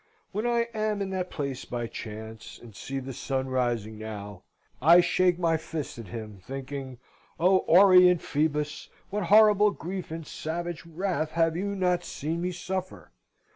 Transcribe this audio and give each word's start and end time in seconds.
When 0.31 0.47
I 0.47 0.61
am 0.73 0.99
in 0.99 1.11
that 1.11 1.29
place 1.29 1.63
by 1.63 1.85
chance, 1.85 2.57
and 2.59 2.75
see 2.75 2.97
the 2.97 3.13
sun 3.13 3.49
rising 3.49 3.99
now, 3.99 4.41
I 4.81 4.99
shake 4.99 5.37
my 5.37 5.57
fist 5.57 5.99
at 5.99 6.07
him, 6.07 6.39
thinking, 6.43 6.97
O 7.39 7.59
orient 7.67 8.23
Phoebus, 8.23 8.89
what 9.11 9.25
horrible 9.25 9.69
grief 9.69 10.09
and 10.09 10.25
savage 10.25 10.87
wrath 10.87 11.29
have 11.33 11.55
you 11.55 11.75
not 11.75 12.03
seen 12.03 12.41
me 12.41 12.51
suffer! 12.51 13.11